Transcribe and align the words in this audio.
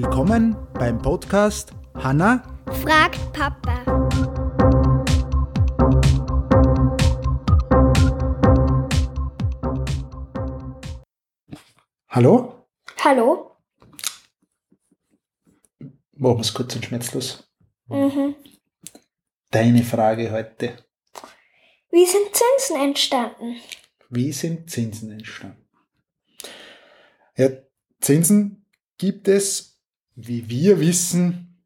Willkommen 0.00 0.56
beim 0.74 1.02
Podcast 1.02 1.72
Hanna 1.96 2.44
fragt 2.84 3.32
Papa. 3.32 3.84
Hallo? 12.10 12.68
Hallo? 13.00 13.56
Machen 16.12 16.36
wir 16.36 16.40
es 16.42 16.54
kurz 16.54 16.76
und 16.76 16.84
schmerzlos. 16.84 17.52
Mhm. 17.88 18.36
Deine 19.50 19.82
Frage 19.82 20.30
heute. 20.30 20.76
Wie 21.90 22.06
sind 22.06 22.28
Zinsen 22.32 22.80
entstanden? 22.80 23.56
Wie 24.10 24.30
sind 24.30 24.70
Zinsen 24.70 25.10
entstanden? 25.10 25.68
Ja, 27.36 27.48
Zinsen 28.00 28.64
gibt 28.96 29.26
es, 29.26 29.67
wie 30.26 30.48
wir 30.48 30.80
wissen, 30.80 31.62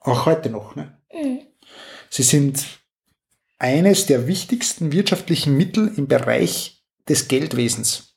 auch 0.00 0.26
heute 0.26 0.50
noch. 0.50 0.76
Ne? 0.76 0.96
Mhm. 1.12 1.40
Sie 2.10 2.22
sind 2.22 2.64
eines 3.58 4.06
der 4.06 4.28
wichtigsten 4.28 4.92
wirtschaftlichen 4.92 5.56
Mittel 5.56 5.92
im 5.96 6.06
Bereich 6.06 6.84
des 7.08 7.26
Geldwesens. 7.26 8.16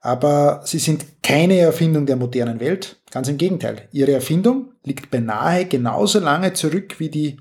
Aber 0.00 0.62
sie 0.64 0.80
sind 0.80 1.22
keine 1.22 1.58
Erfindung 1.58 2.06
der 2.06 2.16
modernen 2.16 2.58
Welt. 2.58 3.00
Ganz 3.12 3.28
im 3.28 3.38
Gegenteil. 3.38 3.88
Ihre 3.92 4.12
Erfindung 4.12 4.72
liegt 4.82 5.12
beinahe 5.12 5.66
genauso 5.66 6.18
lange 6.18 6.54
zurück 6.54 6.98
wie 6.98 7.08
die 7.08 7.38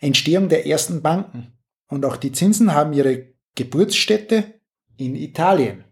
Entstehung 0.00 0.48
der 0.48 0.66
ersten 0.66 1.02
Banken. 1.02 1.52
Und 1.88 2.04
auch 2.04 2.16
die 2.16 2.30
Zinsen 2.30 2.74
haben 2.74 2.92
ihre 2.92 3.34
Geburtsstätte 3.56 4.60
in 4.96 5.16
Italien. 5.16 5.84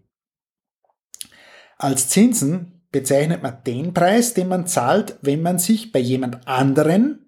Als 1.78 2.08
Zinsen 2.08 2.73
bezeichnet 2.94 3.42
man 3.42 3.58
den 3.66 3.92
Preis, 3.92 4.34
den 4.34 4.46
man 4.46 4.68
zahlt, 4.68 5.18
wenn 5.20 5.42
man 5.42 5.58
sich 5.58 5.90
bei 5.90 5.98
jemand 5.98 6.46
anderen 6.46 7.26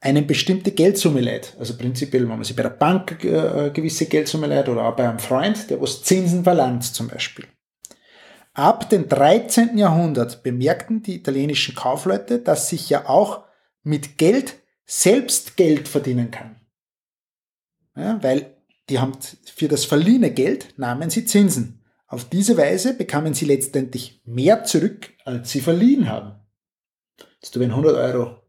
eine 0.00 0.22
bestimmte 0.22 0.72
Geldsumme 0.72 1.20
leiht. 1.20 1.54
Also 1.60 1.76
prinzipiell, 1.76 2.22
wenn 2.22 2.30
man 2.30 2.42
sich 2.42 2.56
bei 2.56 2.64
der 2.64 2.70
Bank 2.70 3.24
äh, 3.24 3.38
eine 3.38 3.72
gewisse 3.72 4.06
Geldsumme 4.06 4.48
leiht 4.48 4.68
oder 4.68 4.82
auch 4.84 4.96
bei 4.96 5.08
einem 5.08 5.20
Freund, 5.20 5.70
der 5.70 5.80
was 5.80 6.02
Zinsen 6.02 6.42
verlangt 6.42 6.82
zum 6.82 7.06
Beispiel. 7.06 7.46
Ab 8.52 8.90
dem 8.90 9.08
13. 9.08 9.78
Jahrhundert 9.78 10.42
bemerkten 10.42 11.04
die 11.04 11.14
italienischen 11.14 11.76
Kaufleute, 11.76 12.40
dass 12.40 12.68
sich 12.68 12.90
ja 12.90 13.08
auch 13.08 13.44
mit 13.84 14.18
Geld 14.18 14.56
selbst 14.86 15.56
Geld 15.56 15.86
verdienen 15.86 16.32
kann. 16.32 16.56
Ja, 17.94 18.20
weil 18.24 18.56
die 18.88 18.98
haben 18.98 19.16
für 19.54 19.68
das 19.68 19.84
verliehene 19.84 20.32
Geld 20.32 20.74
nahmen 20.76 21.10
sie 21.10 21.26
Zinsen. 21.26 21.85
Auf 22.06 22.28
diese 22.28 22.56
Weise 22.56 22.94
bekamen 22.94 23.34
sie 23.34 23.46
letztendlich 23.46 24.20
mehr 24.24 24.64
zurück, 24.64 25.12
als 25.24 25.50
sie 25.50 25.60
verliehen 25.60 26.08
haben. 26.08 26.40
Jetzt 27.40 27.56
du, 27.56 27.60
wenn 27.60 27.70
100 27.70 27.96
Euro 27.96 28.42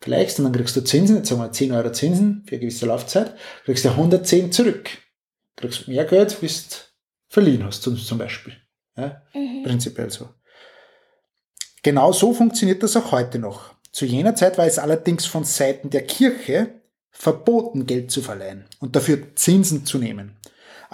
verleihst 0.00 0.38
und 0.38 0.44
dann 0.44 0.52
kriegst 0.52 0.76
du 0.76 0.82
Zinsen, 0.82 1.16
jetzt 1.16 1.28
sagen 1.28 1.40
wir 1.40 1.52
10 1.52 1.72
Euro 1.72 1.92
Zinsen 1.92 2.44
für 2.46 2.56
eine 2.56 2.60
gewisse 2.60 2.86
Laufzeit, 2.86 3.34
kriegst 3.64 3.84
du 3.84 3.90
110 3.90 4.52
zurück. 4.52 4.90
Kriegst 5.56 5.88
mehr 5.88 6.04
Geld, 6.04 6.40
wie 6.42 6.46
du 6.46 6.52
verliehen 7.28 7.64
hast, 7.64 7.82
zum 7.82 8.18
Beispiel. 8.18 8.54
Ja? 8.96 9.22
Mhm. 9.34 9.62
Prinzipiell 9.64 10.10
so. 10.10 10.28
Genau 11.82 12.12
so 12.12 12.32
funktioniert 12.32 12.82
das 12.82 12.96
auch 12.96 13.12
heute 13.12 13.38
noch. 13.38 13.74
Zu 13.92 14.06
jener 14.06 14.34
Zeit 14.34 14.58
war 14.58 14.66
es 14.66 14.78
allerdings 14.78 15.26
von 15.26 15.44
Seiten 15.44 15.90
der 15.90 16.04
Kirche 16.06 16.80
verboten, 17.10 17.86
Geld 17.86 18.10
zu 18.10 18.22
verleihen 18.22 18.64
und 18.80 18.96
dafür 18.96 19.34
Zinsen 19.36 19.86
zu 19.86 19.98
nehmen. 19.98 20.36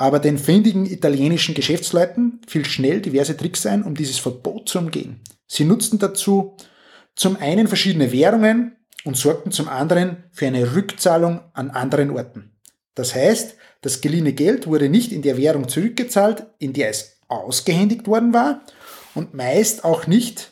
Aber 0.00 0.18
den 0.18 0.38
findigen 0.38 0.86
italienischen 0.86 1.54
Geschäftsleuten 1.54 2.40
fiel 2.48 2.64
schnell 2.64 3.02
diverse 3.02 3.36
Tricks 3.36 3.66
ein, 3.66 3.82
um 3.82 3.94
dieses 3.94 4.18
Verbot 4.18 4.66
zu 4.66 4.78
umgehen. 4.78 5.20
Sie 5.46 5.64
nutzten 5.64 5.98
dazu 5.98 6.56
zum 7.14 7.36
einen 7.36 7.68
verschiedene 7.68 8.10
Währungen 8.10 8.78
und 9.04 9.18
sorgten 9.18 9.52
zum 9.52 9.68
anderen 9.68 10.24
für 10.32 10.46
eine 10.46 10.74
Rückzahlung 10.74 11.40
an 11.52 11.68
anderen 11.68 12.12
Orten. 12.12 12.56
Das 12.94 13.14
heißt, 13.14 13.56
das 13.82 14.00
geliehene 14.00 14.32
Geld 14.32 14.66
wurde 14.66 14.88
nicht 14.88 15.12
in 15.12 15.20
der 15.20 15.36
Währung 15.36 15.68
zurückgezahlt, 15.68 16.46
in 16.58 16.72
der 16.72 16.88
es 16.88 17.18
ausgehändigt 17.28 18.06
worden 18.06 18.32
war 18.32 18.62
und 19.14 19.34
meist 19.34 19.84
auch 19.84 20.06
nicht 20.06 20.50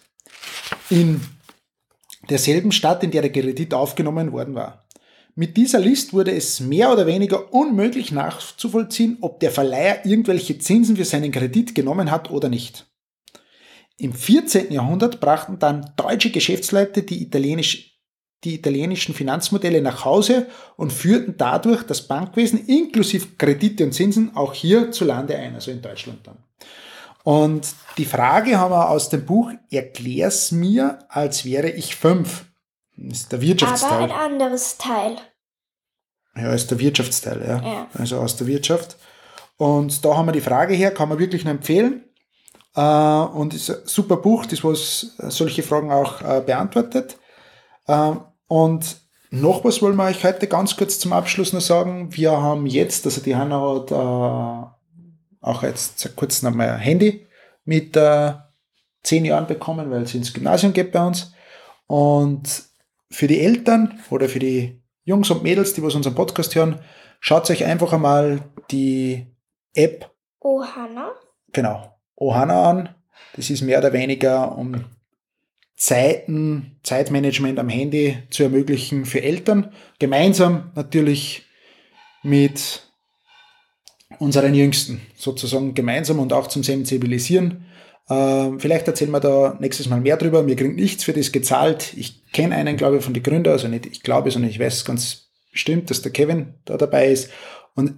in 0.90 1.22
derselben 2.28 2.70
Stadt, 2.70 3.02
in 3.02 3.12
der 3.12 3.22
der 3.22 3.32
Kredit 3.32 3.72
aufgenommen 3.72 4.30
worden 4.30 4.54
war. 4.54 4.86
Mit 5.38 5.56
dieser 5.56 5.78
List 5.78 6.12
wurde 6.12 6.32
es 6.32 6.58
mehr 6.58 6.92
oder 6.92 7.06
weniger 7.06 7.54
unmöglich 7.54 8.10
nachzuvollziehen, 8.10 9.18
ob 9.20 9.38
der 9.38 9.52
Verleiher 9.52 10.04
irgendwelche 10.04 10.58
Zinsen 10.58 10.96
für 10.96 11.04
seinen 11.04 11.30
Kredit 11.30 11.76
genommen 11.76 12.10
hat 12.10 12.32
oder 12.32 12.48
nicht. 12.48 12.86
Im 13.98 14.14
14. 14.14 14.72
Jahrhundert 14.72 15.20
brachten 15.20 15.60
dann 15.60 15.92
deutsche 15.94 16.32
Geschäftsleute 16.32 17.04
die, 17.04 17.22
italienisch, 17.22 18.00
die 18.42 18.56
italienischen 18.56 19.14
Finanzmodelle 19.14 19.80
nach 19.80 20.04
Hause 20.04 20.48
und 20.76 20.92
führten 20.92 21.36
dadurch 21.38 21.84
das 21.84 22.08
Bankwesen 22.08 22.66
inklusive 22.66 23.36
Kredite 23.38 23.84
und 23.84 23.92
Zinsen 23.92 24.34
auch 24.34 24.54
hierzulande 24.54 25.36
ein, 25.36 25.54
also 25.54 25.70
in 25.70 25.80
Deutschland 25.80 26.18
dann. 26.26 26.38
Und 27.22 27.76
die 27.96 28.06
Frage 28.06 28.58
haben 28.58 28.72
wir 28.72 28.90
aus 28.90 29.08
dem 29.08 29.24
Buch 29.24 29.52
Erklär's 29.70 30.50
mir, 30.50 30.98
als 31.08 31.44
wäre 31.44 31.70
ich 31.70 31.94
fünf. 31.94 32.47
Das 32.98 33.18
ist 33.20 33.32
der 33.32 33.40
Wirtschaftsteil. 33.40 33.92
Aber 33.92 34.14
ein 34.14 34.32
anderes 34.32 34.76
Teil. 34.76 35.16
Ja, 36.36 36.52
ist 36.52 36.70
der 36.70 36.78
Wirtschaftsteil, 36.78 37.40
ja. 37.46 37.62
Ja. 37.62 37.86
Also 37.94 38.18
aus 38.18 38.36
der 38.36 38.46
Wirtschaft. 38.46 38.96
Und 39.56 40.04
da 40.04 40.16
haben 40.16 40.26
wir 40.26 40.32
die 40.32 40.40
Frage 40.40 40.74
her, 40.74 40.92
kann 40.92 41.08
man 41.08 41.18
wirklich 41.18 41.44
nur 41.44 41.52
empfehlen. 41.52 42.04
Äh, 42.74 42.80
und 42.80 43.54
ist 43.54 43.70
ein 43.70 43.76
super 43.84 44.16
Buch, 44.16 44.46
das 44.46 44.62
was 44.62 45.14
solche 45.28 45.62
Fragen 45.62 45.90
auch 45.90 46.22
äh, 46.22 46.40
beantwortet. 46.44 47.18
Äh, 47.86 48.12
und 48.46 48.96
noch 49.30 49.64
was 49.64 49.82
wollen 49.82 49.96
wir 49.96 50.04
euch 50.04 50.24
heute 50.24 50.46
ganz 50.46 50.76
kurz 50.76 50.98
zum 50.98 51.12
Abschluss 51.12 51.52
noch 51.52 51.60
sagen. 51.60 52.14
Wir 52.16 52.30
haben 52.30 52.66
jetzt, 52.66 53.04
also 53.04 53.20
die 53.20 53.36
Hanna 53.36 53.60
hat 53.60 53.90
äh, 53.90 55.44
auch 55.44 55.62
jetzt 55.62 55.98
seit 55.98 56.16
kurzem 56.16 56.48
einmal 56.48 56.70
ein 56.70 56.78
Handy 56.78 57.26
mit 57.64 57.96
äh, 57.96 58.34
zehn 59.02 59.24
Jahren 59.24 59.46
bekommen, 59.46 59.90
weil 59.90 60.06
sie 60.06 60.18
ins 60.18 60.32
Gymnasium 60.32 60.72
geht 60.72 60.92
bei 60.92 61.04
uns. 61.04 61.32
Und 61.86 62.67
für 63.10 63.26
die 63.26 63.40
Eltern 63.40 63.98
oder 64.10 64.28
für 64.28 64.38
die 64.38 64.80
Jungs 65.04 65.30
und 65.30 65.42
Mädels, 65.42 65.74
die 65.74 65.82
was 65.82 65.94
unseren 65.94 66.14
Podcast 66.14 66.54
hören, 66.54 66.80
schaut 67.20 67.48
euch 67.50 67.64
einfach 67.64 67.92
einmal 67.92 68.40
die 68.70 69.26
App, 69.74 70.10
Oh, 70.40 70.62
Hanna? 70.62 71.12
genau, 71.52 71.98
Ohana 72.14 72.70
an. 72.70 72.88
Das 73.34 73.50
ist 73.50 73.62
mehr 73.62 73.78
oder 73.78 73.92
weniger, 73.92 74.56
um 74.56 74.84
Zeiten, 75.76 76.78
Zeitmanagement 76.82 77.58
am 77.58 77.68
Handy 77.68 78.18
zu 78.30 78.42
ermöglichen 78.42 79.04
für 79.04 79.22
Eltern. 79.22 79.72
Gemeinsam 79.98 80.72
natürlich 80.74 81.46
mit 82.22 82.87
unseren 84.18 84.54
Jüngsten, 84.54 85.00
sozusagen 85.16 85.74
gemeinsam 85.74 86.18
und 86.18 86.32
auch 86.32 86.46
zum 86.48 86.62
Sensibilisieren. 86.62 87.64
Ähm, 88.10 88.58
vielleicht 88.58 88.88
erzählen 88.88 89.10
wir 89.10 89.20
da 89.20 89.56
nächstes 89.60 89.88
Mal 89.88 90.00
mehr 90.00 90.16
drüber. 90.16 90.42
Mir 90.42 90.56
kriegt 90.56 90.76
nichts 90.76 91.04
für 91.04 91.12
das 91.12 91.32
gezahlt. 91.32 91.92
Ich 91.96 92.30
kenne 92.32 92.54
einen, 92.54 92.76
glaube 92.76 92.98
ich, 92.98 93.04
von 93.04 93.14
den 93.14 93.22
Gründern, 93.22 93.52
also 93.52 93.68
nicht 93.68 93.86
ich 93.86 94.02
glaube, 94.02 94.30
sondern 94.30 94.50
ich 94.50 94.58
weiß 94.58 94.84
ganz 94.84 95.28
bestimmt, 95.52 95.90
dass 95.90 96.02
der 96.02 96.12
Kevin 96.12 96.54
da 96.64 96.76
dabei 96.76 97.08
ist. 97.08 97.30
Und 97.74 97.94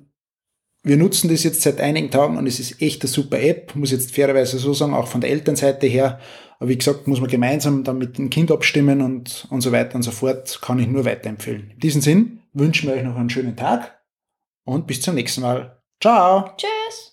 wir 0.83 0.97
nutzen 0.97 1.29
das 1.29 1.45
jetzt 1.45 1.63
seit 1.63 1.81
einigen 1.81 2.11
Tagen 2.11 2.39
und 2.39 2.47
es 2.47 2.59
ist 2.59 2.81
echt 2.81 3.03
eine 3.03 3.09
super 3.09 3.41
App, 3.41 3.77
muss 3.77 3.91
jetzt 3.91 4.15
fairerweise 4.15 4.59
so 4.59 4.73
sagen, 4.73 4.95
auch 4.95 5.09
von 5.09 5.21
der 5.21 5.31
Elternseite 5.31 5.87
her. 5.87 6.21
Aber 6.59 6.69
wie 6.71 6.79
gesagt, 6.79 7.07
muss 7.07 7.21
man 7.21 7.31
gemeinsam 7.31 7.85
dann 7.85 7.99
mit 7.99 8.19
dem 8.19 8.31
Kind 8.31 8.51
abstimmen 8.51 9.01
und, 9.01 9.47
und 9.51 9.61
so 9.61 9.73
weiter 9.73 9.95
und 9.95 10.03
so 10.03 10.11
fort, 10.11 10.61
kann 10.63 10.79
ich 10.79 10.87
nur 10.87 11.05
weiterempfehlen. 11.05 11.71
In 11.71 11.79
diesem 11.81 12.01
Sinn 12.01 12.41
wünschen 12.53 12.89
wir 12.89 12.97
euch 12.97 13.03
noch 13.03 13.17
einen 13.17 13.31
schönen 13.31 13.57
Tag 13.57 14.01
und 14.65 14.87
bis 14.87 15.01
zum 15.01 15.15
nächsten 15.15 15.43
Mal. 15.43 15.80
Ciao! 16.01 16.55
Tschüss. 16.57 17.10